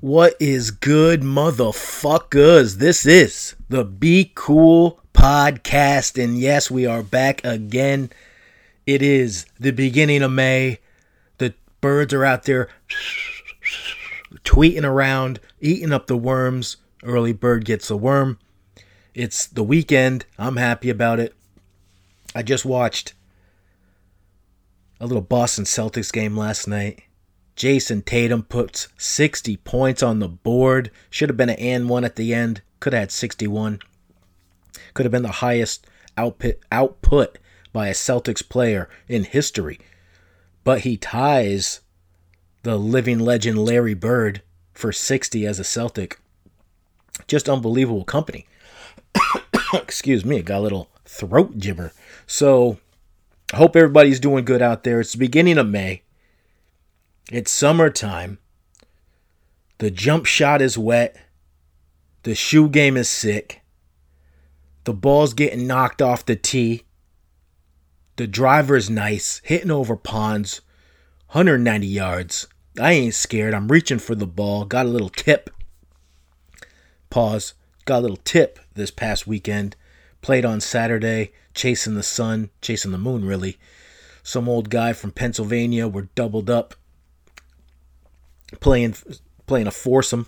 [0.00, 2.76] What is good, motherfuckers?
[2.76, 8.08] This is the Be Cool podcast, and yes, we are back again.
[8.86, 10.78] It is the beginning of May.
[11.36, 11.52] The
[11.82, 12.70] birds are out there
[14.42, 16.78] tweeting around, eating up the worms.
[17.02, 18.38] Early bird gets a worm.
[19.12, 20.24] It's the weekend.
[20.38, 21.34] I'm happy about it.
[22.34, 23.12] I just watched
[24.98, 27.02] a little Boston Celtics game last night.
[27.60, 30.90] Jayson Tatum puts 60 points on the board.
[31.10, 32.62] Should have been an and one at the end.
[32.80, 33.80] Could have had 61.
[34.94, 37.36] Could have been the highest output output
[37.70, 39.78] by a Celtics player in history.
[40.64, 41.80] But he ties
[42.62, 44.40] the living legend Larry Bird
[44.72, 46.18] for 60 as a Celtic.
[47.26, 48.46] Just unbelievable company.
[49.74, 51.92] Excuse me, got a little throat gibber.
[52.26, 52.78] So,
[53.52, 55.00] I hope everybody's doing good out there.
[55.00, 56.00] It's the beginning of May.
[57.30, 58.38] It's summertime.
[59.78, 61.16] The jump shot is wet.
[62.24, 63.62] The shoe game is sick.
[64.82, 66.82] The ball's getting knocked off the tee.
[68.16, 70.60] The driver's nice, hitting over ponds,
[71.28, 72.48] 190 yards.
[72.80, 73.54] I ain't scared.
[73.54, 74.64] I'm reaching for the ball.
[74.64, 75.50] Got a little tip.
[77.10, 77.54] Pause.
[77.84, 79.76] Got a little tip this past weekend.
[80.20, 83.56] Played on Saturday, chasing the sun, chasing the moon, really.
[84.24, 86.74] Some old guy from Pennsylvania were doubled up
[88.58, 88.96] playing
[89.46, 90.26] playing a foursome.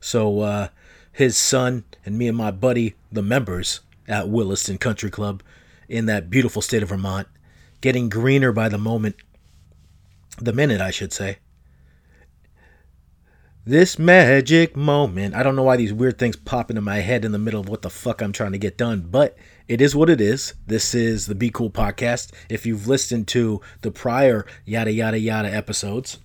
[0.00, 0.68] So uh,
[1.12, 5.42] his son and me and my buddy, the members at Williston Country Club
[5.88, 7.26] in that beautiful state of Vermont,
[7.80, 9.16] getting greener by the moment,
[10.38, 11.38] the minute I should say.
[13.64, 15.34] This magic moment.
[15.34, 17.68] I don't know why these weird things pop into my head in the middle of
[17.68, 20.54] what the fuck I'm trying to get done, but it is what it is.
[20.66, 22.32] This is the Be Cool podcast.
[22.48, 26.18] If you've listened to the prior yada yada yada episodes,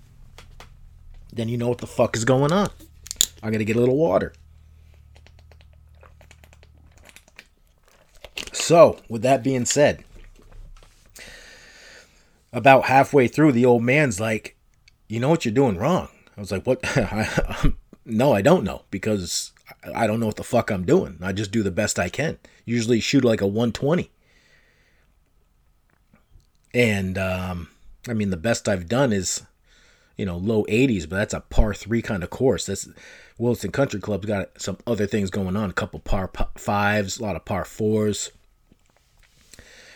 [1.33, 2.69] then you know what the fuck is going on.
[3.41, 4.33] Going to get a little water.
[8.53, 10.05] So, with that being said,
[12.53, 14.55] about halfway through, the old man's like,
[15.09, 16.07] You know what you're doing wrong?
[16.37, 16.81] I was like, What?
[18.05, 19.51] no, I don't know because
[19.93, 21.17] I don't know what the fuck I'm doing.
[21.21, 22.37] I just do the best I can.
[22.63, 24.09] Usually shoot like a 120.
[26.73, 27.69] And, um,
[28.07, 29.43] I mean, the best I've done is
[30.17, 32.65] you know, low 80s, but that's a par three kind of course.
[32.65, 32.87] That's
[33.37, 37.35] Williston Country Club's got some other things going on, a couple par fives, a lot
[37.35, 38.31] of par fours.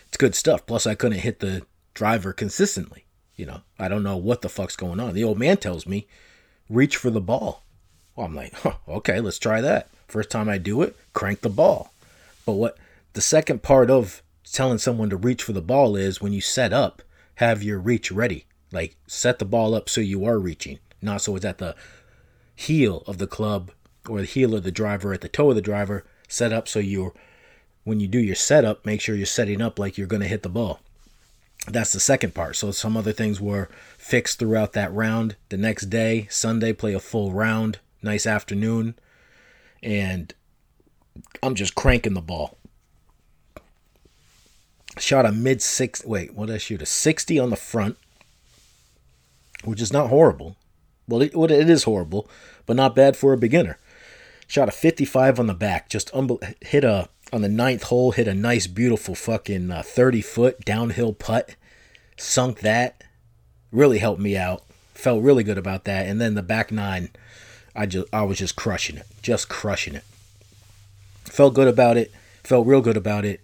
[0.07, 0.65] It's good stuff.
[0.65, 1.63] Plus, I couldn't hit the
[1.93, 3.05] driver consistently.
[3.35, 5.13] You know, I don't know what the fuck's going on.
[5.13, 6.07] The old man tells me,
[6.69, 7.63] reach for the ball.
[8.15, 9.89] Well, I'm like, huh, okay, let's try that.
[10.07, 11.93] First time I do it, crank the ball.
[12.45, 12.77] But what
[13.13, 16.73] the second part of telling someone to reach for the ball is when you set
[16.73, 17.03] up,
[17.35, 21.35] have your reach ready like set the ball up so you are reaching, not so
[21.35, 21.75] it's at the
[22.55, 23.71] heel of the club
[24.09, 26.05] or the heel of the driver at the toe of the driver.
[26.27, 27.13] Set up so you're
[27.83, 30.43] when you do your setup, make sure you're setting up like you're going to hit
[30.43, 30.81] the ball.
[31.67, 32.57] That's the second part.
[32.57, 35.37] So some other things were fixed throughout that round.
[35.47, 38.95] The next day, Sunday, play a full round, nice afternoon,
[39.81, 40.33] and
[41.41, 42.57] I'm just cranking the ball.
[44.97, 46.03] Shot a mid six.
[46.05, 46.81] Wait, what did I shoot?
[46.81, 47.97] A 60 on the front,
[49.63, 50.55] which is not horrible.
[51.07, 52.29] Well, it, it is horrible,
[52.65, 53.77] but not bad for a beginner.
[54.47, 56.11] Shot a 55 on the back, just
[56.61, 61.13] hit a on the ninth hole, hit a nice, beautiful fucking uh, 30 foot downhill
[61.13, 61.55] putt,
[62.15, 63.03] sunk that,
[63.71, 64.63] really helped me out.
[64.93, 67.09] Felt really good about that, and then the back nine,
[67.75, 70.03] I just I was just crushing it, just crushing it.
[71.25, 72.11] Felt good about it,
[72.43, 73.41] felt real good about it.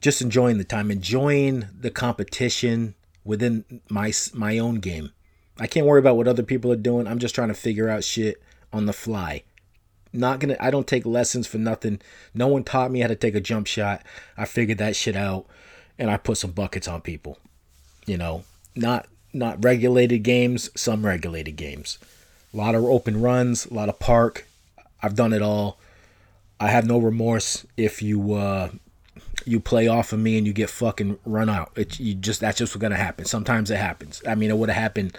[0.00, 2.94] Just enjoying the time, enjoying the competition,
[3.26, 5.12] within my my own game.
[5.58, 7.06] I can't worry about what other people are doing.
[7.06, 8.42] I'm just trying to figure out shit
[8.72, 9.42] on the fly.
[10.12, 10.56] Not gonna.
[10.60, 12.00] I don't take lessons for nothing.
[12.32, 14.02] No one taught me how to take a jump shot.
[14.36, 15.46] I figured that shit out,
[15.98, 17.38] and I put some buckets on people.
[18.06, 20.70] You know, not not regulated games.
[20.74, 21.98] Some regulated games.
[22.54, 23.66] A lot of open runs.
[23.66, 24.46] A lot of park.
[25.02, 25.78] I've done it all.
[26.58, 28.70] I have no remorse if you uh,
[29.44, 31.72] you play off of me and you get fucking run out.
[31.76, 33.24] It you just that's just what's gonna happen.
[33.24, 34.22] Sometimes it happens.
[34.26, 35.18] I mean, it would have happened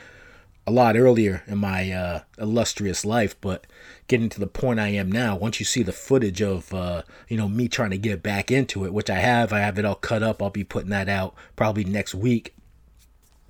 [0.66, 3.66] a lot earlier in my uh, illustrious life, but
[4.08, 7.38] getting to the point I am now, once you see the footage of uh, you
[7.38, 9.96] know me trying to get back into it, which I have, I have it all
[9.96, 10.42] cut up.
[10.42, 12.54] I'll be putting that out probably next week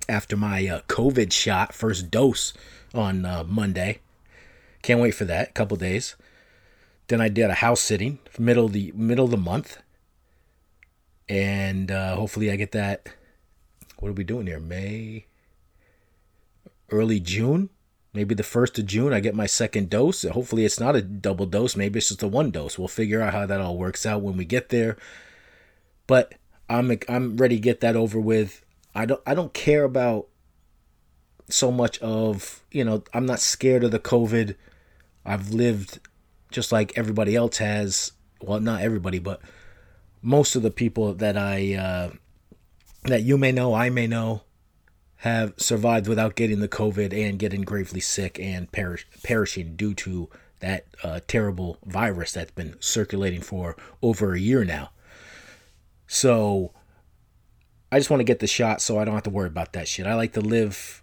[0.08, 2.52] after my uh, COVID shot, first dose
[2.94, 3.98] on uh, Monday.
[4.82, 5.54] Can't wait for that.
[5.54, 6.14] Couple days.
[7.08, 9.78] Then I did a house sitting middle of the middle of the month
[11.28, 13.08] and uh, hopefully I get that.
[13.98, 14.60] What are we doing here?
[14.60, 15.26] May,
[16.90, 17.70] early June.
[18.14, 20.22] Maybe the 1st of June, I get my second dose.
[20.22, 21.76] Hopefully, it's not a double dose.
[21.76, 22.78] Maybe it's just a one dose.
[22.78, 24.96] We'll figure out how that all works out when we get there.
[26.06, 26.34] But
[26.68, 28.64] I'm I'm ready to get that over with.
[28.94, 30.28] I don't I don't care about
[31.50, 34.56] so much of you know I'm not scared of the COVID.
[35.24, 36.00] I've lived
[36.50, 38.12] just like everybody else has.
[38.40, 39.40] Well, not everybody, but
[40.22, 42.10] most of the people that I uh,
[43.04, 44.42] that you may know, I may know,
[45.18, 50.28] have survived without getting the COVID and getting gravely sick and perish, perishing due to
[50.60, 54.90] that uh, terrible virus that's been circulating for over a year now.
[56.06, 56.72] So
[57.90, 59.88] I just want to get the shot so I don't have to worry about that
[59.88, 60.06] shit.
[60.06, 61.02] I like to live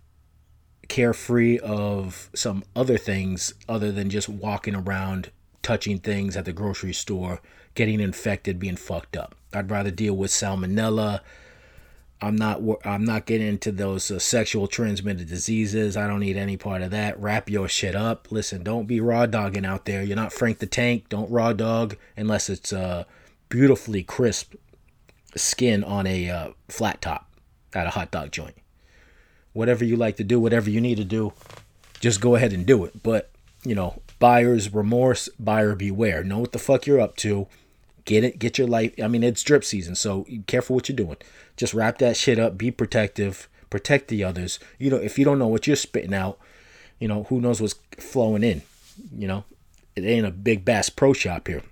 [0.88, 5.31] carefree of some other things other than just walking around
[5.65, 7.41] touching things at the grocery store,
[7.73, 9.33] getting infected, being fucked up.
[9.51, 11.21] I'd rather deal with salmonella.
[12.21, 15.97] I'm not I'm not getting into those uh, sexual transmitted diseases.
[15.97, 17.19] I don't need any part of that.
[17.19, 18.31] Wrap your shit up.
[18.31, 20.03] Listen, don't be raw dogging out there.
[20.03, 21.09] You're not Frank the Tank.
[21.09, 23.06] Don't raw dog unless it's uh,
[23.50, 24.53] beautifully crisp
[25.35, 27.27] skin on a uh, flat top
[27.73, 28.56] at a hot dog joint.
[29.53, 31.33] Whatever you like to do, whatever you need to do,
[32.00, 33.01] just go ahead and do it.
[33.01, 33.31] But,
[33.63, 36.23] you know, buyer's remorse, buyer beware.
[36.23, 37.47] Know what the fuck you're up to.
[38.06, 38.94] Get it, get your life.
[39.01, 41.17] I mean, it's drip season, so careful what you're doing.
[41.57, 44.59] Just wrap that shit up, be protective, protect the others.
[44.77, 46.38] You know, if you don't know what you're spitting out,
[47.00, 48.62] you know, who knows what's flowing in.
[49.15, 49.44] You know,
[49.95, 51.63] it ain't a big Bass Pro Shop here.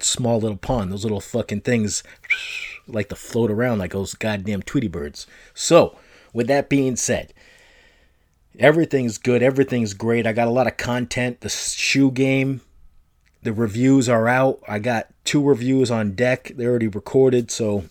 [0.00, 0.92] Small little pond.
[0.92, 2.02] Those little fucking things
[2.86, 5.26] like to float around like those goddamn Tweety birds.
[5.52, 5.98] So,
[6.32, 7.34] with that being said,
[8.60, 9.42] everything's good.
[9.42, 10.26] Everything's great.
[10.26, 11.40] I got a lot of content.
[11.40, 12.60] The shoe game,
[13.42, 14.60] the reviews are out.
[14.68, 16.52] I got two reviews on deck.
[16.54, 17.84] They're already recorded, so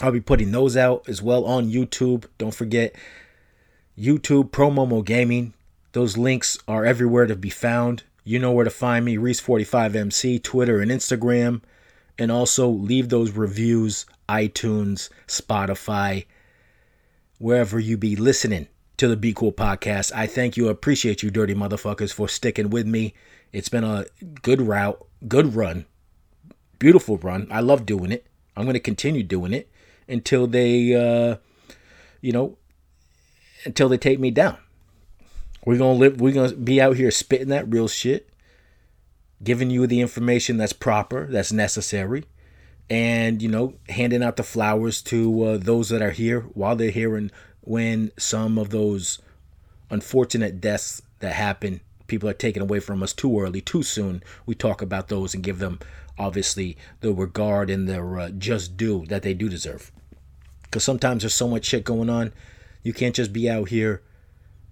[0.00, 2.26] I'll be putting those out as well on YouTube.
[2.38, 2.94] Don't forget
[3.98, 5.54] YouTube Pro Momo Gaming.
[5.92, 8.02] Those links are everywhere to be found.
[8.24, 11.62] You know where to find me, Reese45MC, Twitter and Instagram.
[12.18, 16.26] And also leave those reviews, iTunes, Spotify,
[17.38, 20.12] wherever you be listening to the Be Cool podcast.
[20.14, 23.14] I thank you, appreciate you, dirty motherfuckers, for sticking with me.
[23.52, 24.06] It's been a
[24.42, 25.86] good route, good run,
[26.78, 27.48] beautiful run.
[27.50, 28.26] I love doing it.
[28.56, 29.70] I'm going to continue doing it
[30.08, 31.36] until they, uh,
[32.20, 32.56] you know,
[33.64, 34.58] until they take me down.
[35.64, 36.20] We're gonna live.
[36.20, 38.28] We're gonna be out here spitting that real shit,
[39.42, 42.24] giving you the information that's proper, that's necessary,
[42.90, 46.90] and you know, handing out the flowers to uh, those that are here while they're
[46.90, 47.32] here, and
[47.64, 49.20] when some of those
[49.90, 54.22] unfortunate deaths that happen, people are taken away from us too early, too soon.
[54.46, 55.78] We talk about those and give them
[56.18, 59.90] obviously the regard and the uh, just due that they do deserve.
[60.62, 62.32] Because sometimes there's so much shit going on,
[62.82, 64.02] you can't just be out here,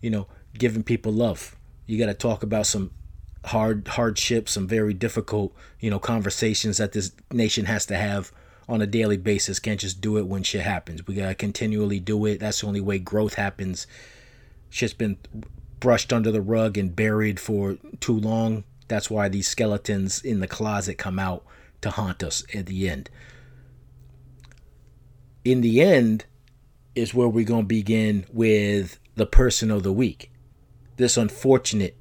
[0.00, 0.26] you know,
[0.58, 1.56] giving people love.
[1.86, 2.90] You got to talk about some
[3.46, 8.32] hard hardships, some very difficult, you know, conversations that this nation has to have
[8.68, 9.58] on a daily basis.
[9.58, 11.06] Can't just do it when shit happens.
[11.06, 12.40] We got to continually do it.
[12.40, 13.86] That's the only way growth happens.
[14.70, 15.18] Shit's been
[15.80, 18.64] brushed under the rug and buried for too long.
[18.88, 21.44] That's why these skeletons in the closet come out
[21.80, 23.10] to haunt us at the end.
[25.44, 26.24] In the end
[26.94, 30.32] is where we're going to begin with the person of the week
[30.96, 31.96] this unfortunate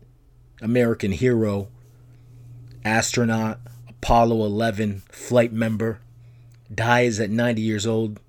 [0.62, 1.70] American hero,
[2.86, 6.02] astronaut, Apollo 11 flight member,
[6.74, 8.20] dies at 90 years old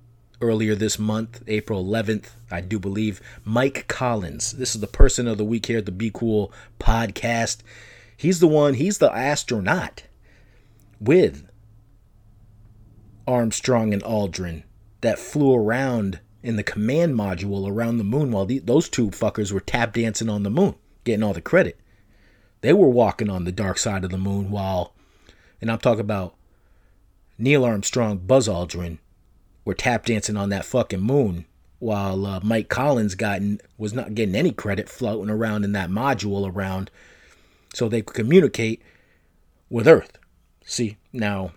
[0.41, 3.21] earlier this month, April 11th, I do believe.
[3.43, 4.51] Mike Collins.
[4.53, 7.59] This is the person of the week here at the Be Cool podcast.
[8.15, 10.03] He's the one, he's the astronaut
[10.99, 11.47] with
[13.27, 14.63] Armstrong and Aldrin
[15.01, 19.51] that flew around in the command module around the moon while the, those two fuckers
[19.51, 21.79] were tap dancing on the moon, getting all the credit.
[22.61, 24.93] They were walking on the dark side of the moon while,
[25.61, 26.35] and I'm talking about
[27.43, 28.99] Neil Armstrong, Buzz Aldrin,
[29.65, 31.45] were tap dancing on that fucking moon
[31.79, 33.41] while uh, Mike Collins got
[33.77, 36.89] was not getting any credit floating around in that module around
[37.73, 38.81] so they could communicate
[39.69, 40.17] with Earth.
[40.63, 41.51] See, now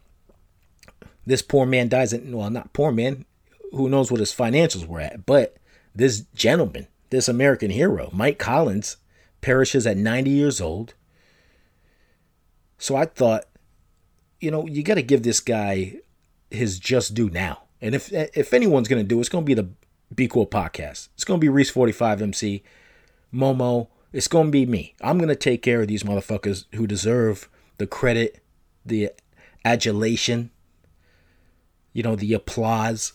[1.24, 3.24] this poor man dies, in, well, not poor man,
[3.70, 5.24] who knows what his financials were at.
[5.24, 5.56] But
[5.94, 8.96] this gentleman, this American hero, Mike Collins,
[9.40, 10.94] perishes at 90 years old.
[12.78, 13.44] So I thought,
[14.40, 15.96] you know, you got to give this guy
[16.50, 17.62] his just due now.
[17.80, 19.68] And if if anyone's going to do it, it's going to be the
[20.14, 21.08] Be Cool podcast.
[21.14, 22.62] It's going to be Reese 45 MC,
[23.32, 23.88] Momo.
[24.12, 24.94] It's going to be me.
[25.02, 28.42] I'm going to take care of these motherfuckers who deserve the credit,
[28.84, 29.10] the
[29.64, 30.50] adulation,
[31.92, 33.12] you know, the applause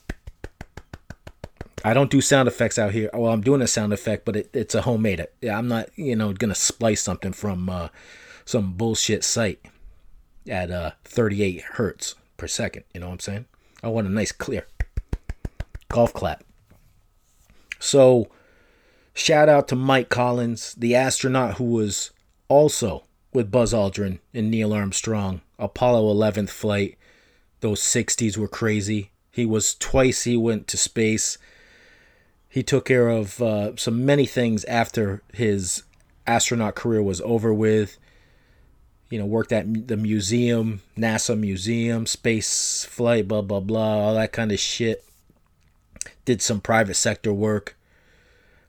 [1.84, 3.10] I don't do sound effects out here.
[3.14, 5.26] Well, I'm doing a sound effect, but it, it's a homemade.
[5.42, 7.90] Yeah, I'm not, you know, gonna splice something from uh,
[8.46, 9.66] some bullshit site
[10.48, 12.84] at uh, 38 hertz per second.
[12.94, 13.46] You know what I'm saying?
[13.84, 14.68] I want a nice clear
[15.90, 16.44] golf clap.
[17.80, 18.30] So,
[19.14, 22.12] shout out to Mike Collins, the astronaut who was
[22.48, 26.98] also with Buzz Aldrin and Neil Armstrong, Apollo 11th flight.
[27.62, 29.12] Those 60s were crazy.
[29.32, 31.38] He was twice he went to space
[32.52, 35.84] he took care of uh, some many things after his
[36.28, 37.98] astronaut career was over with.
[39.12, 44.32] You know, worked at the museum, NASA museum, space flight, blah blah blah, all that
[44.32, 45.06] kind of shit.
[46.26, 47.76] Did some private sector work.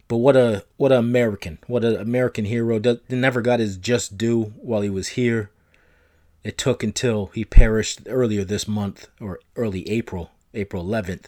[0.08, 2.78] But what a what an American, what an American hero.
[3.08, 5.50] Never got his just due while he was here.
[6.44, 11.26] It took until he perished earlier this month or early April, April 11th,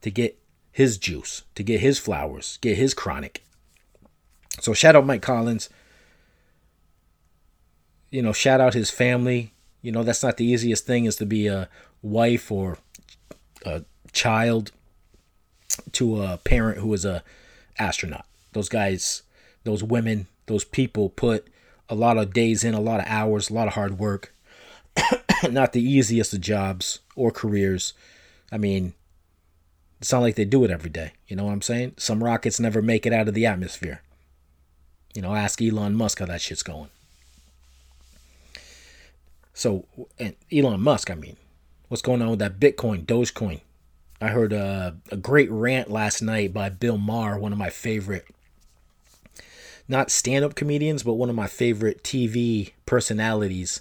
[0.00, 0.38] to get
[0.70, 3.44] his juice, to get his flowers, get his chronic.
[4.60, 5.68] So shout out Mike Collins.
[8.14, 9.52] You know, shout out his family.
[9.82, 11.68] You know, that's not the easiest thing is to be a
[12.00, 12.78] wife or
[13.66, 14.70] a child
[15.90, 17.24] to a parent who is a
[17.76, 18.24] astronaut.
[18.52, 19.24] Those guys,
[19.64, 21.48] those women, those people put
[21.88, 24.32] a lot of days in, a lot of hours, a lot of hard work.
[25.50, 27.94] not the easiest of jobs or careers.
[28.52, 28.94] I mean,
[30.00, 31.14] it's not like they do it every day.
[31.26, 31.94] You know what I'm saying?
[31.96, 34.02] Some rockets never make it out of the atmosphere.
[35.16, 36.90] You know, ask Elon Musk how that shit's going.
[39.54, 39.86] So,
[40.18, 41.36] and Elon Musk, I mean,
[41.88, 43.60] what's going on with that Bitcoin, Dogecoin?
[44.20, 48.26] I heard a, a great rant last night by Bill Maher, one of my favorite,
[49.86, 53.80] not stand up comedians, but one of my favorite TV personalities,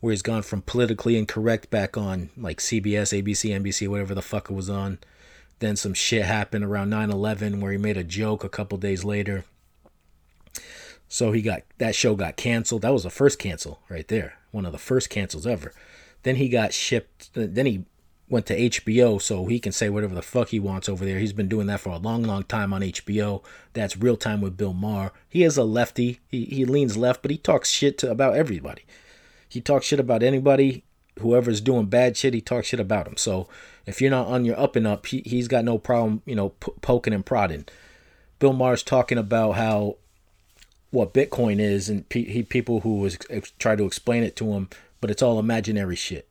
[0.00, 4.50] where he's gone from politically incorrect back on like CBS, ABC, NBC, whatever the fuck
[4.50, 4.98] it was on,
[5.60, 9.04] then some shit happened around 9 11 where he made a joke a couple days
[9.04, 9.44] later.
[11.08, 12.82] So he got that show got canceled.
[12.82, 14.39] That was the first cancel right there.
[14.50, 15.72] One of the first cancels ever.
[16.22, 17.30] Then he got shipped.
[17.34, 17.84] Then he
[18.30, 21.18] went to HBO so he can say whatever the fuck he wants over there.
[21.18, 23.42] He's been doing that for a long, long time on HBO.
[23.72, 25.12] That's Real Time with Bill Maher.
[25.28, 26.20] He is a lefty.
[26.28, 28.84] He, he leans left, but he talks shit to, about everybody.
[29.48, 30.84] He talks shit about anybody.
[31.18, 33.16] Whoever's doing bad shit, he talks shit about him.
[33.16, 33.48] So
[33.84, 36.50] if you're not on your up and up, he, he's got no problem, you know,
[36.50, 37.66] p- poking and prodding.
[38.38, 39.96] Bill Maher's talking about how
[40.90, 44.52] what Bitcoin is, and pe- he people who was ex- try to explain it to
[44.52, 44.68] him,
[45.00, 46.28] but it's all imaginary shit.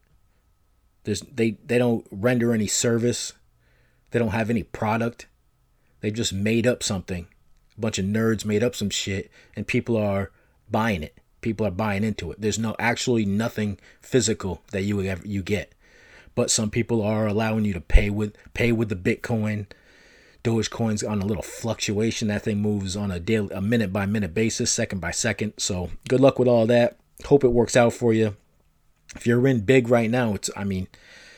[1.04, 3.34] There's they they don't render any service,
[4.12, 5.28] they don't have any product.
[6.02, 7.28] They just made up something.
[7.78, 10.32] A bunch of nerds made up some shit, and people are
[10.72, 11.18] buying it.
[11.42, 12.40] People are buying into it.
[12.40, 15.74] There's no actually nothing physical that you ever you get
[16.40, 19.66] but some people are allowing you to pay with pay with the Bitcoin.
[20.44, 22.30] Dogecoin's on a little fluctuation.
[22.30, 25.54] That thing moves on a daily, a minute by minute basis, second by second.
[25.58, 26.98] So good luck with all that.
[27.26, 28.38] Hope it works out for you.
[29.16, 30.88] If you're in big right now, it's I mean,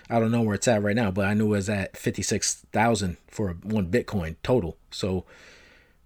[0.09, 2.21] I don't know where it's at right now, but I knew it was at fifty
[2.21, 4.77] six thousand for one Bitcoin total.
[4.91, 5.25] So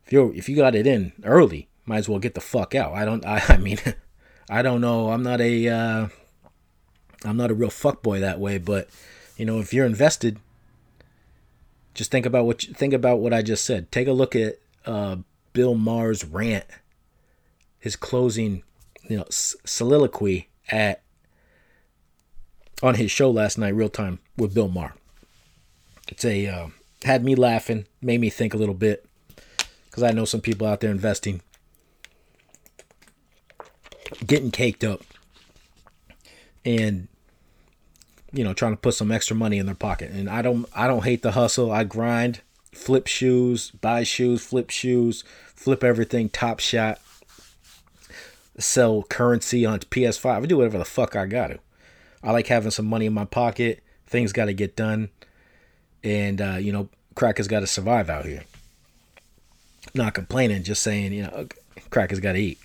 [0.06, 2.94] if you if you got it in early, might as well get the fuck out.
[2.94, 3.26] I don't.
[3.26, 3.80] I, I mean,
[4.50, 5.10] I don't know.
[5.12, 6.08] I'm not a uh,
[7.26, 8.90] I'm not a real fuckboy that way, but
[9.38, 10.40] you know, if you're invested,
[11.96, 13.92] just think about what you, think about what I just said.
[13.92, 15.18] Take a look at uh,
[15.54, 16.66] Bill Maher's rant,
[17.80, 18.62] his closing,
[19.10, 21.02] you know, soliloquy at
[22.84, 24.94] on his show last night, real time with Bill Maher.
[26.10, 26.68] It's a uh,
[27.04, 29.06] had me laughing, made me think a little bit,
[29.86, 31.42] because I know some people out there investing,
[34.26, 35.02] getting caked up,
[36.66, 37.08] and
[38.36, 40.12] you know trying to put some extra money in their pocket.
[40.12, 41.72] And i don't i don't hate the hustle.
[41.72, 42.42] I grind
[42.74, 45.24] flip shoes buy shoes flip shoes
[45.56, 47.00] flip everything top shot
[48.58, 51.60] sell currency on ps5 i do whatever the fuck i gotta.
[52.22, 53.84] I like having some money in my pocket.
[54.08, 55.10] Things got to get done.
[56.04, 58.44] And uh, you know crack has got to survive out here.
[59.94, 61.48] Not complaining just saying you know
[61.90, 62.60] crack has got to eat.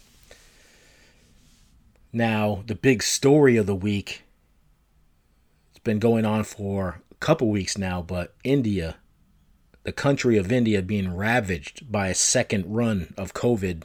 [2.13, 4.23] Now the big story of the week
[5.85, 8.97] been going on for a couple weeks now, but India,
[9.83, 13.83] the country of India being ravaged by a second run of COVID,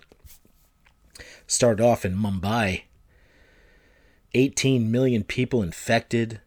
[1.47, 2.83] started off in Mumbai.
[4.33, 6.41] 18 million people infected.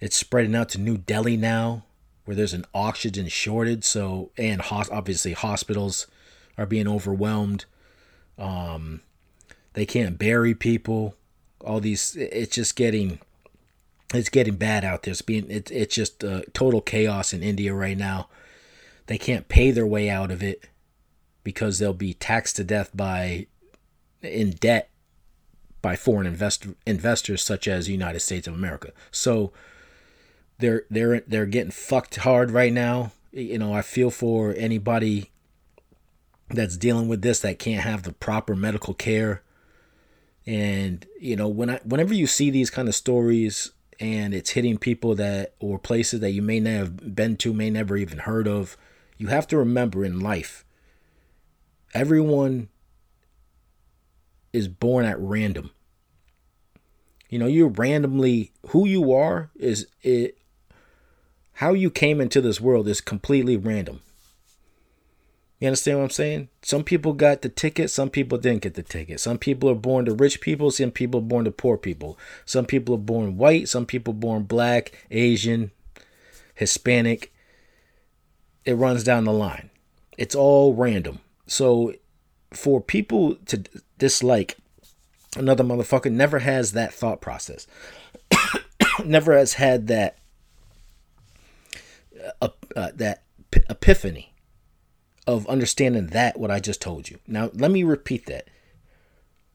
[0.00, 1.84] It's spreading out to New Delhi now,
[2.24, 3.84] where there's an oxygen shortage.
[3.84, 6.08] So, and obviously hospitals
[6.58, 7.64] are being overwhelmed.
[8.38, 9.02] Um,
[9.74, 11.14] they can't bury people.
[11.64, 13.20] All these, it's just getting
[14.12, 15.12] it's getting bad out there.
[15.12, 18.28] It's being it's it's just uh, total chaos in India right now.
[19.06, 20.68] they can't pay their way out of it
[21.44, 23.46] because they'll be taxed to death by
[24.22, 24.90] in debt
[25.80, 28.92] by foreign invest, investors such as the United States of America.
[29.10, 29.52] So
[30.58, 33.12] they're they're they're getting fucked hard right now.
[33.32, 35.30] You know, I feel for anybody
[36.50, 39.42] that's dealing with this that can't have the proper medical care.
[40.46, 44.78] And you know, when I whenever you see these kind of stories and it's hitting
[44.78, 48.48] people that or places that you may not have been to, may never even heard
[48.48, 48.76] of,
[49.16, 50.64] you have to remember in life,
[51.94, 52.68] everyone
[54.52, 55.70] is born at random.
[57.28, 60.36] You know, you're randomly who you are is it
[61.54, 64.00] how you came into this world is completely random.
[65.62, 66.48] You understand what I'm saying?
[66.62, 69.20] Some people got the ticket, some people didn't get the ticket.
[69.20, 72.18] Some people are born to rich people, some people are born to poor people.
[72.44, 75.70] Some people are born white, some people born black, Asian,
[76.56, 77.32] Hispanic.
[78.64, 79.70] It runs down the line.
[80.18, 81.20] It's all random.
[81.46, 81.94] So
[82.52, 83.62] for people to
[83.98, 84.56] dislike
[85.36, 87.68] another motherfucker never has that thought process.
[89.04, 90.18] never has had that
[92.40, 93.22] uh, uh, that
[93.70, 94.31] epiphany
[95.26, 97.18] of understanding that what I just told you.
[97.26, 98.48] Now, let me repeat that.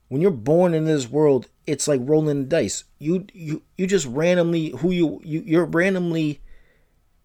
[0.07, 2.85] When you're born in this world, it's like rolling dice.
[2.97, 6.41] You you you just randomly who you, you you're randomly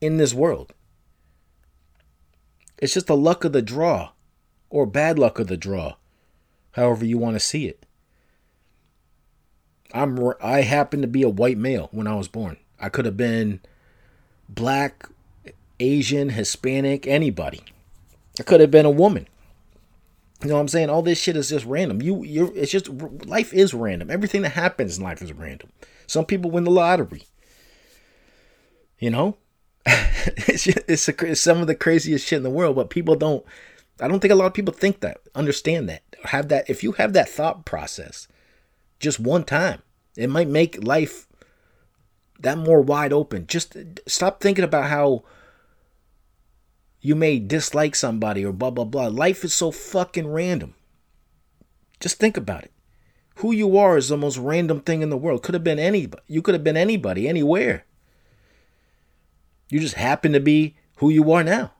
[0.00, 0.74] in this world.
[2.78, 4.10] It's just the luck of the draw
[4.68, 5.94] or bad luck of the draw,
[6.72, 7.86] however you want to see it.
[9.94, 12.56] I'm I happen to be a white male when I was born.
[12.80, 13.60] I could have been
[14.48, 15.08] black,
[15.78, 17.60] Asian, Hispanic, anybody.
[18.38, 19.28] I could have been a woman.
[20.42, 20.90] You know what I'm saying?
[20.90, 22.02] All this shit is just random.
[22.02, 24.10] You you it's just life is random.
[24.10, 25.70] Everything that happens in life is random.
[26.06, 27.24] Some people win the lottery.
[28.98, 29.36] You know?
[29.86, 33.16] it's, just, it's, a, it's some of the craziest shit in the world, but people
[33.16, 33.44] don't
[34.00, 36.92] I don't think a lot of people think that, understand that, have that if you
[36.92, 38.26] have that thought process
[38.98, 39.82] just one time,
[40.16, 41.26] it might make life
[42.40, 43.46] that more wide open.
[43.46, 43.76] Just
[44.06, 45.22] stop thinking about how
[47.02, 49.08] you may dislike somebody or blah, blah, blah.
[49.08, 50.74] Life is so fucking random.
[52.00, 52.72] Just think about it.
[53.36, 55.42] Who you are is the most random thing in the world.
[55.42, 56.22] Could have been anybody.
[56.28, 57.84] You could have been anybody, anywhere.
[59.68, 61.72] You just happen to be who you are now.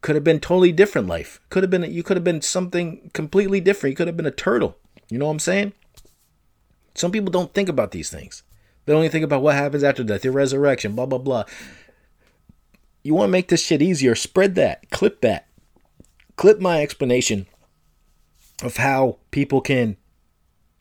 [0.00, 1.40] Could have been totally different life.
[1.50, 3.92] Could have been you could have been something completely different.
[3.92, 4.78] You could have been a turtle.
[5.10, 5.74] You know what I'm saying?
[6.94, 8.44] Some people don't think about these things.
[8.86, 11.44] They only think about what happens after death, the resurrection, blah blah blah.
[13.02, 15.46] You want to make this shit easier, spread that, clip that.
[16.36, 17.46] Clip my explanation
[18.62, 19.96] of how people can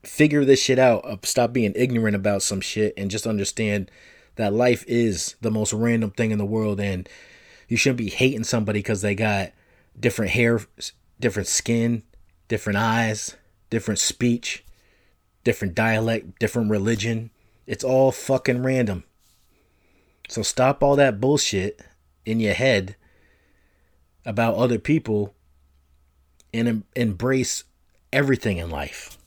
[0.03, 3.89] figure this shit out, of stop being ignorant about some shit and just understand
[4.36, 7.08] that life is the most random thing in the world and
[7.67, 9.51] you shouldn't be hating somebody because they got
[9.99, 10.62] different hair,
[11.19, 12.03] different skin,
[12.47, 13.36] different eyes,
[13.69, 14.63] different speech,
[15.43, 17.29] different dialect, different religion.
[17.67, 19.03] It's all fucking random.
[20.29, 21.82] So stop all that bullshit
[22.25, 22.95] in your head
[24.25, 25.34] about other people
[26.53, 27.63] and em- embrace
[28.12, 29.17] everything in life.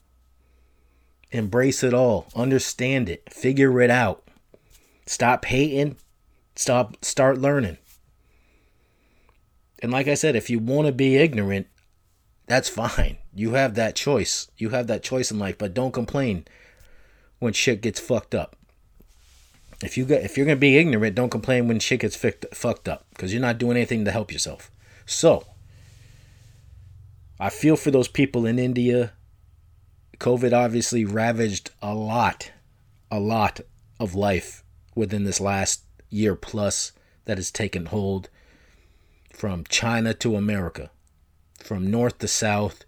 [1.31, 2.27] Embrace it all.
[2.35, 3.33] Understand it.
[3.33, 4.23] Figure it out.
[5.07, 5.97] Stop hating.
[6.55, 7.79] Stop start learning.
[9.83, 11.67] And like I said, if you want to be ignorant,
[12.47, 13.19] that's fine.
[13.35, 14.51] You have that choice.
[14.57, 16.45] You have that choice in life, but don't complain
[17.39, 18.57] when shit gets fucked up.
[19.83, 23.07] If you get if you're gonna be ignorant, don't complain when shit gets fucked up
[23.11, 24.71] because you're not doing anything to help yourself.
[25.07, 25.47] So,
[27.41, 29.13] I feel for those people in India.
[30.19, 32.53] COVID obviously ravaged a lot,
[33.11, 33.61] a lot
[33.99, 34.63] of life
[34.95, 36.93] within this last year plus
[37.25, 38.29] that has taken hold
[39.33, 40.93] from China to America,
[41.59, 42.85] from north to south.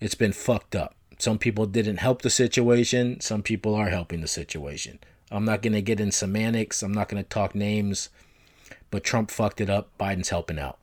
[0.00, 0.96] It's been fucked up.
[1.18, 4.98] Some people didn't help the situation, some people are helping the situation.
[5.30, 8.08] I'm not going to get in semantics, I'm not going to talk names,
[8.90, 9.90] but Trump fucked it up.
[9.98, 10.78] Biden's helping out.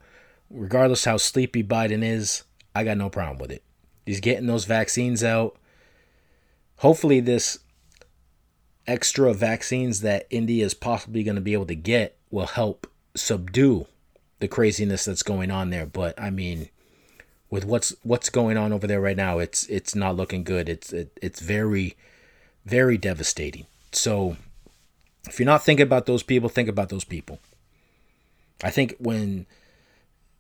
[0.49, 2.43] Regardless how sleepy Biden is,
[2.75, 3.63] I got no problem with it.
[4.05, 5.57] He's getting those vaccines out.
[6.77, 7.59] Hopefully, this
[8.87, 13.87] extra vaccines that India is possibly going to be able to get will help subdue
[14.39, 15.85] the craziness that's going on there.
[15.85, 16.69] But I mean,
[17.49, 20.67] with what's what's going on over there right now, it's it's not looking good.
[20.67, 21.95] It's it, it's very
[22.65, 23.67] very devastating.
[23.91, 24.37] So
[25.27, 27.39] if you're not thinking about those people, think about those people.
[28.63, 29.45] I think when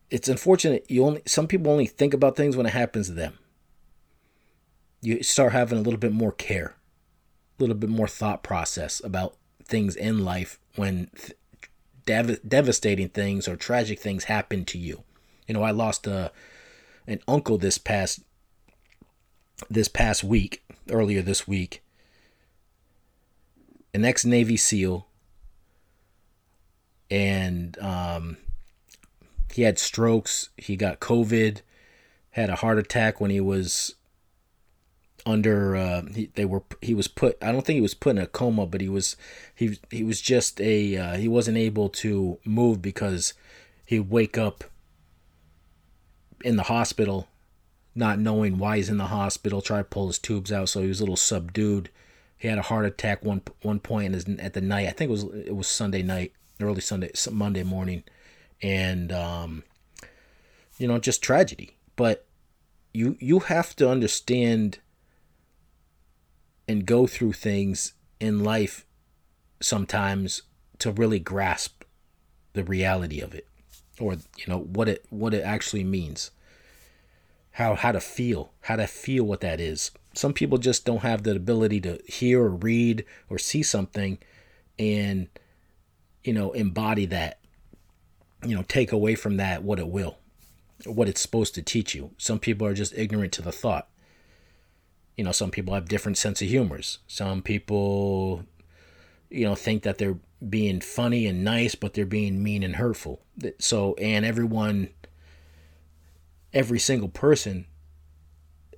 [0.09, 3.37] it's unfortunate you only some people only think about things when it happens to them.
[5.01, 6.75] You start having a little bit more care,
[7.59, 11.09] a little bit more thought process about things in life when
[12.05, 15.03] dev- devastating things or tragic things happen to you.
[15.47, 16.31] You know, I lost a
[17.07, 18.21] an uncle this past
[19.69, 21.81] this past week, earlier this week.
[23.93, 25.05] An ex Navy SEAL,
[27.09, 28.37] and um,
[29.53, 30.49] he had strokes.
[30.57, 31.61] He got COVID,
[32.31, 33.95] had a heart attack when he was
[35.25, 35.75] under.
[35.75, 37.37] Uh, he, they were he was put.
[37.43, 39.17] I don't think he was put in a coma, but he was
[39.53, 43.33] he he was just a uh, he wasn't able to move because
[43.85, 44.63] he'd wake up
[46.43, 47.27] in the hospital,
[47.93, 49.61] not knowing why he's in the hospital.
[49.61, 51.89] Try to pull his tubes out, so he was a little subdued.
[52.41, 54.87] He had a heart attack one one point at the night.
[54.87, 58.03] I think it was it was Sunday night, early Sunday Monday morning,
[58.63, 59.63] and um,
[60.79, 61.77] you know just tragedy.
[61.95, 62.25] But
[62.95, 64.79] you you have to understand
[66.67, 68.87] and go through things in life
[69.59, 70.41] sometimes
[70.79, 71.83] to really grasp
[72.53, 73.47] the reality of it
[73.99, 76.31] or you know what it what it actually means
[77.51, 79.91] how how to feel how to feel what that is.
[80.13, 84.17] Some people just don't have the ability to hear or read or see something
[84.79, 85.27] and
[86.23, 87.39] you know embody that
[88.45, 90.17] you know take away from that what it will
[90.85, 92.11] what it's supposed to teach you.
[92.17, 93.87] Some people are just ignorant to the thought.
[95.17, 96.99] You know some people have different sense of humors.
[97.07, 98.45] Some people
[99.29, 103.21] you know think that they're being funny and nice but they're being mean and hurtful.
[103.59, 104.89] So and everyone
[106.53, 107.65] every single person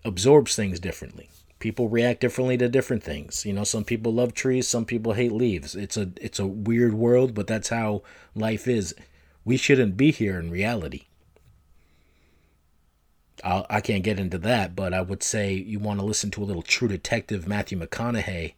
[0.05, 1.29] absorbs things differently.
[1.59, 3.45] People react differently to different things.
[3.45, 5.75] You know some people love trees some people hate leaves.
[5.75, 8.03] It's a it's a weird world but that's how
[8.35, 8.93] life is.
[9.45, 11.03] We shouldn't be here in reality.
[13.43, 16.31] I'll, I can not get into that, but I would say you want to listen
[16.31, 18.53] to a little True Detective Matthew McConaughey,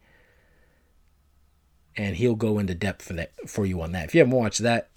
[1.95, 4.05] and he'll go into depth for that for you on that.
[4.05, 4.89] If you haven't watched that,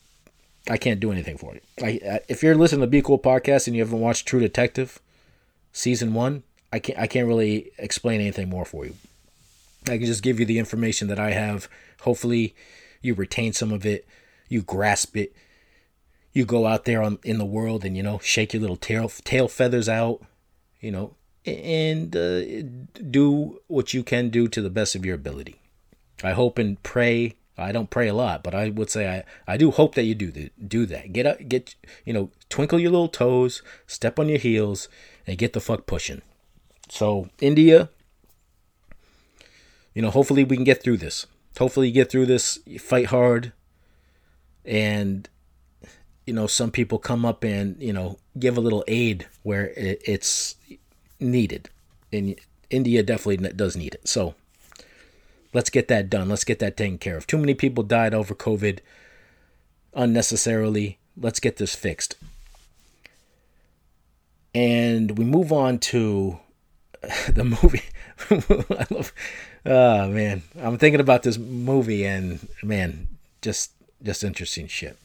[0.68, 1.60] I can't do anything for you.
[1.82, 5.00] I, if you're listening to Be Cool podcast and you haven't watched True Detective
[5.72, 8.94] season one, I can't I can't really explain anything more for you.
[9.86, 11.68] I can just give you the information that I have.
[12.02, 12.54] Hopefully,
[13.00, 14.06] you retain some of it,
[14.48, 15.34] you grasp it,
[16.32, 19.08] you go out there on in the world and you know shake your little tail
[19.08, 20.22] tail feathers out,
[20.80, 21.14] you know,
[21.46, 22.62] and uh,
[23.10, 25.56] do what you can do to the best of your ability.
[26.22, 27.34] I hope and pray.
[27.58, 30.14] I don't pray a lot, but I would say I, I do hope that you
[30.14, 31.12] do do that.
[31.12, 34.88] Get up, get you know, twinkle your little toes, step on your heels,
[35.26, 36.22] and get the fuck pushing.
[36.88, 37.90] So India,
[39.94, 41.26] you know, hopefully we can get through this.
[41.58, 42.60] Hopefully you get through this.
[42.64, 43.52] You fight hard,
[44.64, 45.28] and
[46.28, 50.56] you know, some people come up and, you know, give a little aid where it's
[51.18, 51.70] needed.
[52.12, 52.34] And
[52.68, 54.06] India definitely does need it.
[54.06, 54.34] So
[55.58, 56.28] let's get that done.
[56.28, 57.26] Let's get that taken care of.
[57.26, 58.78] Too many people died over COVID
[59.92, 60.98] unnecessarily.
[61.20, 62.14] Let's get this fixed.
[64.54, 66.38] And we move on to
[67.28, 67.82] the movie.
[68.30, 69.12] I love,
[69.66, 73.08] oh man, I'm thinking about this movie and man,
[73.42, 74.96] just just interesting shit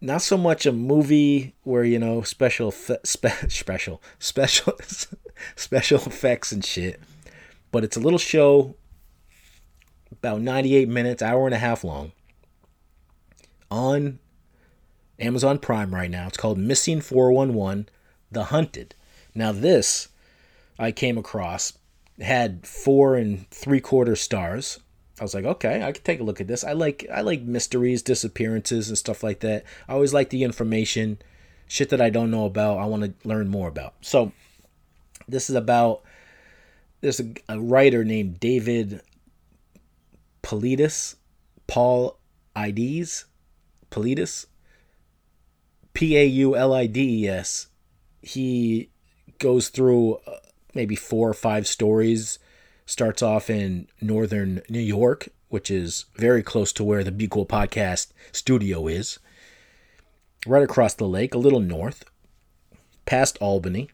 [0.00, 4.76] not so much a movie where you know special spe- special special
[5.56, 7.00] special effects and shit,
[7.70, 8.74] but it's a little show
[10.18, 12.12] about 98 minutes, hour and a half long
[13.70, 14.18] on
[15.18, 16.26] Amazon Prime right now.
[16.26, 17.88] It's called Missing 411
[18.30, 18.94] The Hunted.
[19.34, 20.08] Now this
[20.78, 21.74] I came across
[22.20, 24.78] had four and three quarter stars
[25.20, 26.64] I was like, okay, I can take a look at this.
[26.64, 29.64] I like I like mysteries, disappearances, and stuff like that.
[29.88, 31.18] I always like the information,
[31.68, 32.78] shit that I don't know about.
[32.78, 33.94] I want to learn more about.
[34.00, 34.32] So,
[35.28, 36.02] this is about
[37.00, 39.02] there's a, a writer named David
[40.44, 41.16] Paulides,
[41.66, 42.18] Paul
[42.54, 43.24] Ides,
[43.90, 44.46] Paulides,
[45.94, 47.68] P A U L I D E S.
[48.20, 48.90] He
[49.38, 50.36] goes through uh,
[50.74, 52.38] maybe four or five stories
[52.86, 57.46] starts off in northern New York, which is very close to where the Be Cool
[57.46, 59.18] podcast studio is.
[60.46, 62.04] Right across the lake, a little north,
[63.06, 63.88] past Albany,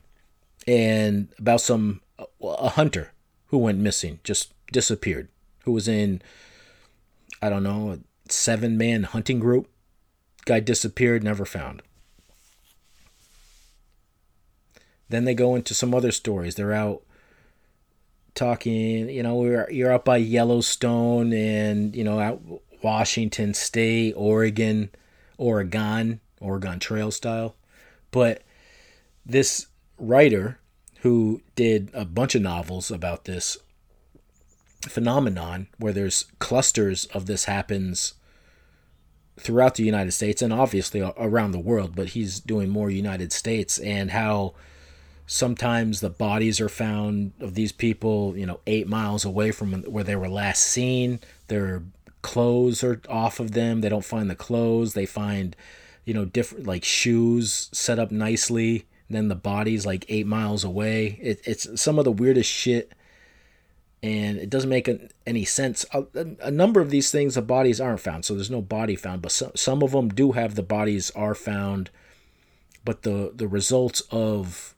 [0.66, 2.00] and about some
[2.42, 3.12] a hunter
[3.46, 5.28] who went missing, just disappeared,
[5.64, 6.22] who was in
[7.42, 9.68] I don't know, a seven man hunting group.
[10.44, 11.82] Guy disappeared, never found.
[15.08, 16.54] Then they go into some other stories.
[16.54, 17.02] They're out
[18.34, 22.40] talking, you know, we're you're up by Yellowstone and you know out
[22.82, 24.90] Washington State, Oregon,
[25.36, 27.56] Oregon, Oregon Trail style.
[28.10, 28.42] But
[29.26, 29.66] this
[29.98, 30.58] writer
[31.00, 33.58] who did a bunch of novels about this
[34.82, 38.14] phenomenon where there's clusters of this happens
[39.38, 43.78] throughout the United States and obviously around the world, but he's doing more United States
[43.78, 44.54] and how
[45.26, 50.04] sometimes the bodies are found of these people, you know, eight miles away from where
[50.04, 51.20] they were last seen.
[51.48, 51.82] Their
[52.22, 53.80] clothes are off of them.
[53.80, 54.94] They don't find the clothes.
[54.94, 55.56] They find,
[56.04, 58.86] you know, different like shoes set up nicely.
[59.08, 61.18] then the bodies like eight miles away.
[61.20, 62.92] It, it's some of the weirdest shit
[64.02, 64.88] and it doesn't make
[65.26, 65.84] any sense.
[65.92, 66.04] A,
[66.42, 69.20] a, number of these things, the bodies aren't found, so there's no body found.
[69.22, 71.90] But some some of them do have the bodies are found,
[72.84, 74.74] but the the results of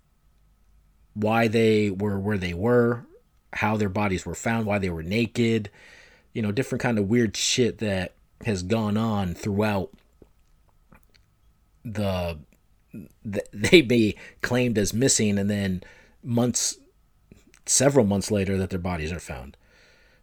[1.14, 3.04] why they were where they were,
[3.52, 5.70] how their bodies were found, why they were naked,
[6.32, 9.90] you know, different kind of weird shit that has gone on throughout
[11.84, 12.38] the
[13.24, 15.82] they be claimed as missing and then
[16.24, 16.78] months
[17.66, 19.56] several months later that their bodies are found.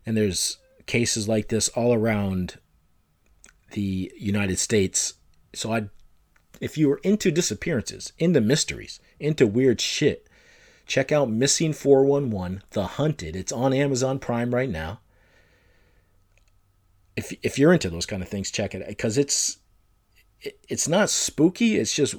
[0.06, 2.58] And there's cases like this all around
[3.71, 5.15] the United States.
[5.54, 5.89] So I
[6.60, 10.28] if you are into disappearances, into mysteries, into weird shit,
[10.86, 13.36] check out Missing 411 The Hunted.
[13.36, 14.99] It's on Amazon Prime right now.
[17.15, 18.88] If if you're into those kind of things, check it out.
[18.89, 19.58] because it's
[20.41, 22.15] it's not spooky, it's just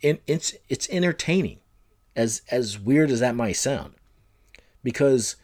[0.00, 1.60] it's it's entertaining.
[2.16, 3.94] As as weird as that might sound
[4.84, 5.34] because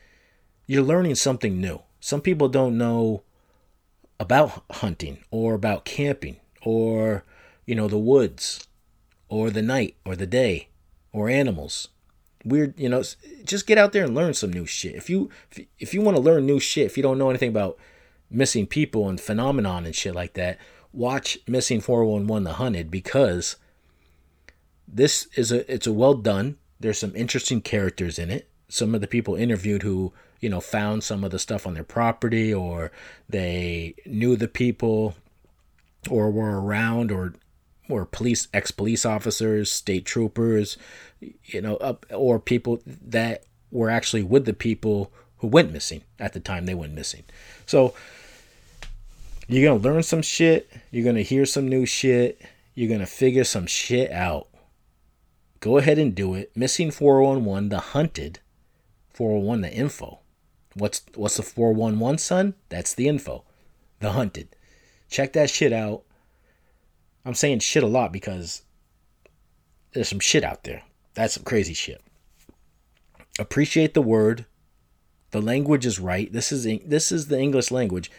[0.69, 1.81] you're learning something new.
[1.99, 3.25] Some people don't know
[4.21, 7.25] about hunting or about camping or,
[7.67, 8.69] you know, the woods
[9.29, 10.69] or the night or the day
[11.13, 11.89] or animals.
[12.45, 13.03] Weird, you know,
[13.45, 14.95] just get out there and learn some new shit.
[14.95, 15.31] If you
[15.79, 17.79] if, you want to learn new shit, if you don't know anything about
[18.31, 20.59] missing people and phenomenon and shit like that,
[20.93, 23.57] watch Missing 411 The Hunted because
[24.87, 26.57] this is a it's a well done.
[26.79, 31.05] There's some interesting characters in it some of the people interviewed who you know found
[31.05, 32.91] some of the stuff on their property or
[33.29, 35.15] they knew the people
[36.09, 37.35] or were around or
[37.89, 40.79] or police ex-police officers state troopers
[41.45, 46.33] you know up or people that were actually with the people who went missing at
[46.33, 47.25] the time they went missing.
[47.67, 47.95] So
[49.49, 52.41] you're gonna learn some shit you're gonna hear some new shit
[52.75, 54.49] you're gonna figure some shit out.
[55.59, 56.57] Go ahead and do it.
[56.57, 58.41] Missing 411 the hunted
[59.21, 60.21] 401 the info.
[60.73, 62.55] What's what's the 411 son?
[62.71, 63.45] That's the info.
[63.99, 64.57] The hunted.
[65.11, 66.05] Check that shit out.
[67.27, 68.63] I'm saying shit a lot because
[69.93, 70.85] there's some shit out there.
[71.13, 72.01] That's some crazy shit.
[73.39, 74.47] Appreciate the word.
[75.33, 76.33] The language is right.
[76.33, 78.11] This is this is the English language.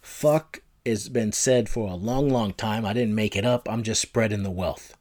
[0.00, 2.84] Fuck has been said for a long, long time.
[2.84, 3.68] I didn't make it up.
[3.70, 4.96] I'm just spreading the wealth.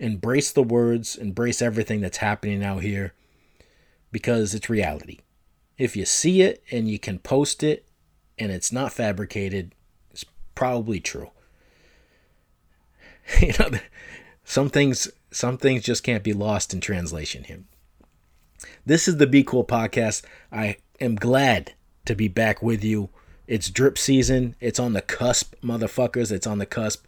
[0.00, 3.14] Embrace the words, embrace everything that's happening out here
[4.14, 5.18] because it's reality.
[5.76, 7.84] If you see it and you can post it
[8.38, 9.74] and it's not fabricated,
[10.12, 10.24] it's
[10.54, 11.32] probably true.
[13.40, 13.70] you know,
[14.44, 17.64] some things some things just can't be lost in translation here.
[18.86, 20.22] This is the Be Cool podcast.
[20.52, 21.72] I am glad
[22.04, 23.10] to be back with you.
[23.48, 24.54] It's drip season.
[24.60, 26.30] It's on the cusp, motherfuckers.
[26.30, 27.04] It's on the cusp.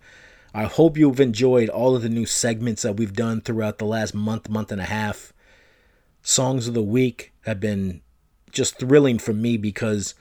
[0.53, 4.13] I hope you've enjoyed all of the new segments that we've done throughout the last
[4.13, 5.33] month, month and a half
[6.27, 8.03] songs of the week have been
[8.51, 10.15] just thrilling for me because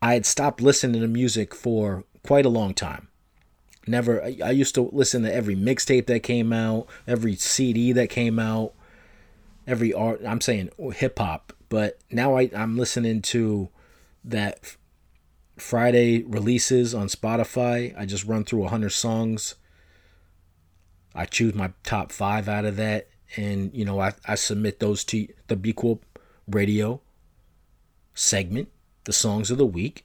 [0.00, 3.08] I had stopped listening to music for quite a long time.
[3.88, 8.38] Never, I used to listen to every mixtape that came out, every CD that came
[8.38, 8.74] out,
[9.66, 10.20] every art.
[10.24, 13.68] I'm saying hip hop, but now I, I'm listening to
[14.24, 14.76] that
[15.56, 17.92] Friday releases on Spotify.
[17.98, 19.56] I just run through 100 songs.
[21.12, 25.04] I choose my top five out of that and you know I, I submit those
[25.04, 26.00] to the Be Cool
[26.48, 27.00] Radio
[28.14, 28.68] segment,
[29.04, 30.04] the songs of the week,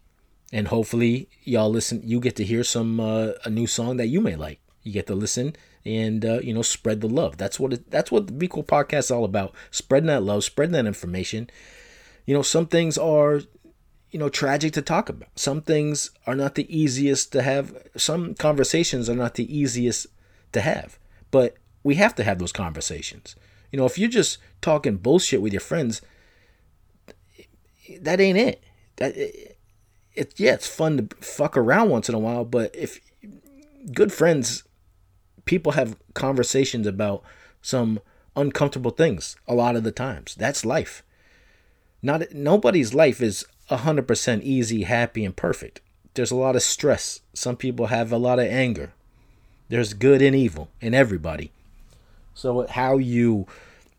[0.52, 2.02] and hopefully y'all listen.
[2.04, 4.60] You get to hear some uh, a new song that you may like.
[4.84, 5.56] You get to listen
[5.86, 7.38] and uh, you know spread the love.
[7.38, 9.54] That's what it, that's what the Be Cool podcast is all about.
[9.70, 11.50] Spreading that love, spreading that information.
[12.26, 13.42] You know, some things are
[14.12, 15.30] you know tragic to talk about.
[15.36, 17.76] Some things are not the easiest to have.
[17.96, 20.08] Some conversations are not the easiest
[20.52, 21.00] to have.
[21.32, 23.36] But we have to have those conversations.
[23.72, 26.02] You know, if you're just talking bullshit with your friends,
[28.02, 28.64] that ain't it.
[28.98, 29.58] That it,
[30.14, 33.00] it yeah, it's fun to fuck around once in a while, but if
[33.94, 34.64] good friends,
[35.46, 37.24] people have conversations about
[37.62, 38.00] some
[38.36, 40.36] uncomfortable things a lot of the times.
[40.36, 41.04] That's life.
[42.02, 45.82] Not nobody's life is 100% easy, happy and perfect.
[46.14, 47.22] There's a lot of stress.
[47.34, 48.94] Some people have a lot of anger.
[49.70, 51.52] There's good and evil in everybody.
[52.34, 53.48] So how you,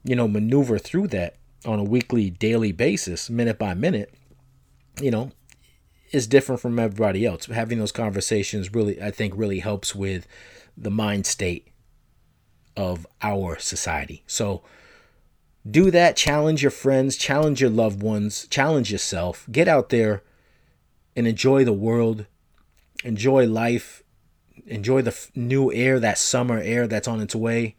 [0.05, 4.13] you know, maneuver through that on a weekly, daily basis, minute by minute,
[5.01, 5.33] you know,
[6.13, 7.47] is different from everybody else.
[7.47, 10.27] Having those conversations really, I think, really helps with
[10.77, 11.69] the mind state
[12.77, 14.23] of our society.
[14.27, 14.63] So
[15.69, 16.17] do that.
[16.17, 19.47] Challenge your friends, challenge your loved ones, challenge yourself.
[19.51, 20.23] Get out there
[21.15, 22.27] and enjoy the world,
[23.05, 24.03] enjoy life,
[24.67, 27.77] enjoy the new air, that summer air that's on its way.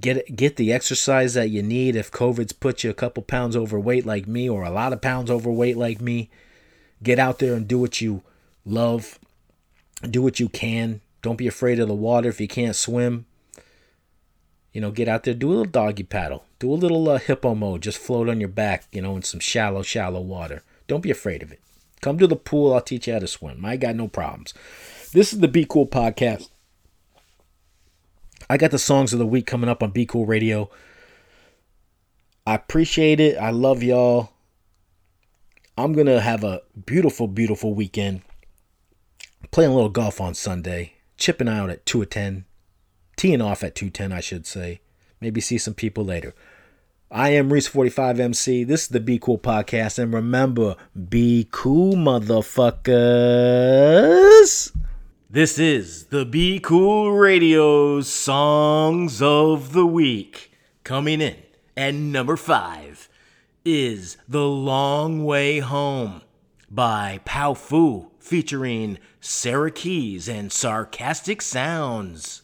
[0.00, 4.04] Get get the exercise that you need if COVID's put you a couple pounds overweight
[4.04, 6.30] like me or a lot of pounds overweight like me.
[7.02, 8.22] Get out there and do what you
[8.64, 9.18] love.
[10.02, 11.00] Do what you can.
[11.22, 13.26] Don't be afraid of the water if you can't swim.
[14.72, 17.54] You know, get out there, do a little doggy paddle, do a little uh, hippo
[17.54, 20.64] mode, just float on your back, you know, in some shallow, shallow water.
[20.88, 21.60] Don't be afraid of it.
[22.00, 23.64] Come to the pool, I'll teach you how to swim.
[23.64, 24.52] I got no problems.
[25.12, 26.48] This is the Be Cool podcast.
[28.48, 30.70] I got the songs of the week coming up on Be Cool Radio.
[32.46, 33.36] I appreciate it.
[33.38, 34.30] I love y'all.
[35.76, 38.22] I'm going to have a beautiful, beautiful weekend.
[39.50, 42.44] Playing a little golf on Sunday chipping out at 2 of 10,
[43.16, 44.80] teeing off at 210, I should say.
[45.20, 46.32] Maybe see some people later.
[47.10, 48.64] I am Reese45MC.
[48.66, 49.98] This is the Be Cool Podcast.
[49.98, 50.76] And remember,
[51.08, 53.93] be cool, motherfuckers.
[55.34, 60.52] This is the Be Cool Radio Songs of the Week.
[60.84, 61.34] Coming in
[61.76, 63.08] at number five
[63.64, 66.22] is The Long Way Home
[66.70, 72.42] by Powfu featuring Sarah Keys and Sarcastic Sounds.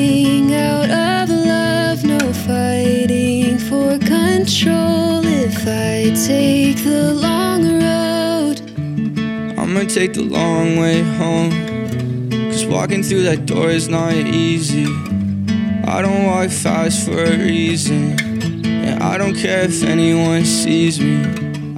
[0.00, 5.24] Out of love, no fighting for control.
[5.24, 11.71] If I take the long road, I'ma take the long way home.
[12.62, 14.84] Cause walking through that door is not easy.
[15.84, 18.16] I don't walk fast for a reason.
[18.64, 21.24] And I don't care if anyone sees me.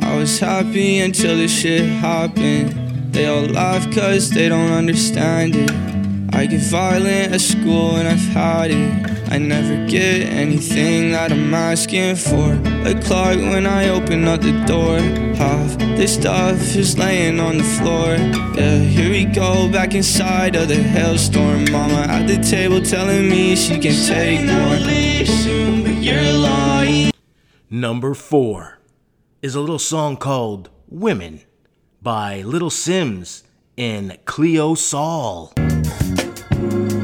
[0.01, 3.15] I was happy until this shit happened.
[3.15, 5.94] They all laugh cause they don't understand it.
[6.35, 9.33] I get violent at school and I've had it.
[9.33, 12.55] I never get anything that I'm asking for.
[12.85, 14.99] Like Clark when I open up the door.
[15.37, 18.17] Half this stuff is laying on the floor.
[18.57, 21.71] Yeah, here we go back inside of the hailstorm.
[21.71, 24.75] Mama at the table telling me she can take more.
[27.71, 28.79] Number four
[29.41, 31.41] is a little song called Women
[32.03, 33.43] by Little Simz
[33.77, 34.75] and Cleo
[36.71, 37.04] Sol.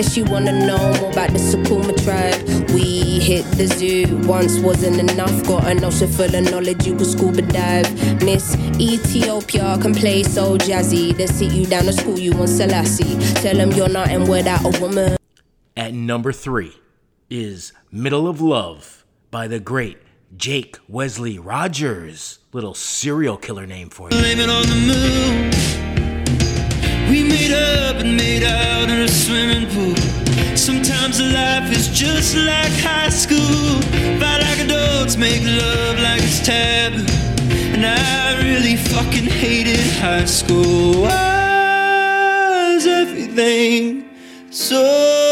[0.00, 2.70] Says she wanna know more about the Sukuma tribe.
[2.70, 5.46] We hit the zoo, once wasn't enough.
[5.46, 7.86] Got an ocean full of knowledge, you could scuba dive.
[8.22, 11.14] Miss Ethiopia can play so jazzy.
[11.14, 13.18] Then sit you down to school, you want Selassie.
[13.42, 15.18] Tell them you're nothing without a woman.
[15.76, 16.72] At number three
[17.28, 19.98] is Middle of Love by the great
[20.34, 22.38] Jake Wesley Rogers.
[22.54, 25.89] Little serial killer name for you.
[27.10, 29.96] We made up and made out in a swimming pool.
[30.56, 33.82] Sometimes life is just like high school.
[34.20, 37.04] Fight like adults, make love like it's taboo.
[37.74, 41.02] And I really fucking hated high school.
[41.02, 44.08] Why is everything
[44.50, 45.29] so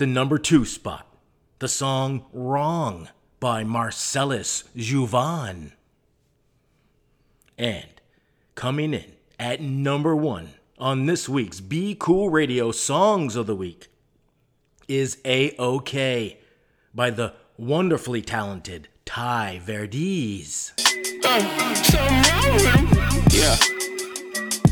[0.00, 1.06] the number two spot,
[1.58, 5.72] the song Wrong by Marcellus Juvan.
[7.58, 7.84] And
[8.54, 13.88] coming in at number one on this week's Be Cool Radio Songs of the Week
[14.88, 16.38] is A-OK
[16.94, 20.72] by the wonderfully talented Tai Verdes.
[21.22, 22.88] Uh, something wrong with him.
[23.38, 23.56] Yeah.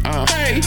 [0.07, 0.63] Uh, hey,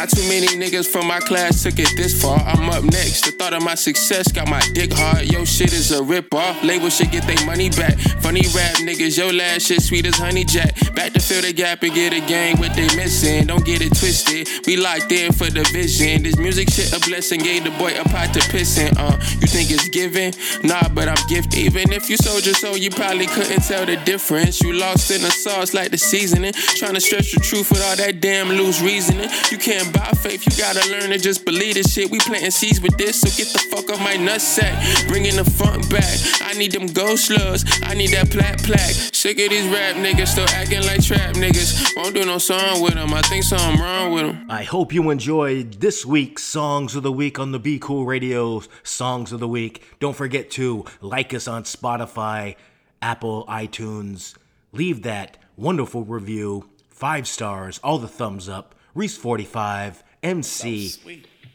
[0.00, 2.38] Not too many niggas from my class took it this far.
[2.38, 3.26] I'm up next.
[3.26, 5.30] The thought of my success got my dick hard.
[5.30, 6.64] Yo, shit is a rip off.
[6.64, 7.98] Label should get their money back.
[8.24, 10.74] Funny rap niggas, yo, last shit sweet as honey jack.
[10.94, 13.44] Back to fill the gap and get a gang what they missing.
[13.44, 14.48] Don't get it twisted.
[14.66, 16.22] We locked in for the vision.
[16.22, 17.40] This music shit a blessing.
[17.40, 18.96] Gave the boy a pot to piss in.
[18.96, 20.32] Uh, you think it's given?
[20.62, 21.58] Nah, but I'm gifted.
[21.58, 24.62] Even if you sold your soul, you probably couldn't tell the difference.
[24.62, 26.54] You lost in the sauce like the seasoning.
[26.54, 29.28] Trying to stretch the truth with all that damn loose reasoning.
[29.50, 32.10] You can't buy faith, you gotta learn to just believe this shit.
[32.10, 35.08] We planting seeds with this, so get the fuck off my nutsack.
[35.08, 36.18] Bringing the funk back.
[36.42, 37.64] I need them ghost slugs.
[37.82, 38.94] I need that plat plaque.
[39.12, 41.96] Sick of these rap niggas still acting like trap niggas.
[41.96, 43.12] Won't do no song with them.
[43.12, 44.46] I think something wrong with them.
[44.50, 48.62] I hope you enjoyed this week's Songs of the Week on the Be Cool Radio
[48.82, 49.82] Songs of the Week.
[50.00, 52.56] Don't forget to like us on Spotify,
[53.02, 54.34] Apple, iTunes.
[54.72, 58.74] Leave that wonderful review, five stars, all the thumbs up.
[58.92, 60.94] Reese 45, MC.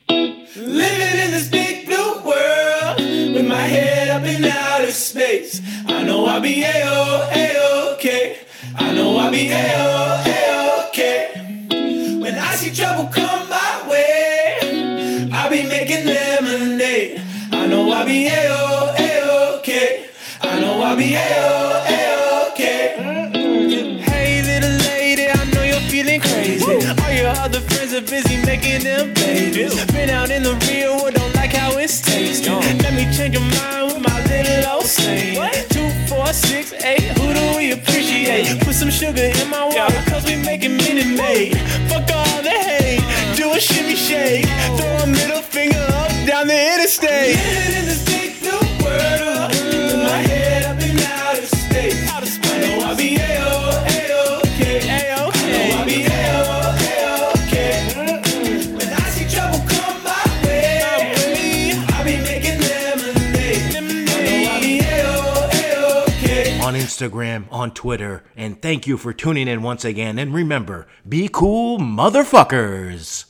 [0.09, 5.61] Living in this big blue world with my head up in outer space.
[5.85, 8.37] I know I'll be A-O, A-OK.
[8.77, 12.19] I know I'll be A-O, A-OK.
[12.21, 17.21] When I see trouble come my way, I'll be making lemonade.
[17.51, 20.09] I know I'll be A-O, A-OK.
[20.41, 21.64] I know I'll be A-O,
[28.55, 29.73] making them babies.
[29.91, 32.53] Been out in the real world, don't like how it's tasting.
[32.53, 35.35] Let me change your mind with my little old saying.
[35.69, 38.59] Two, four, six, eight, who do we appreciate?
[38.61, 41.57] Put some sugar in my water, cause we making Minute Maid.
[41.89, 43.03] Fuck all the hate,
[43.35, 44.47] do a shimmy shake.
[44.77, 47.94] Throw a middle finger up down the interstate.
[66.95, 70.17] Instagram, on Twitter, and thank you for tuning in once again.
[70.17, 73.25] And remember, be cool, motherfuckers.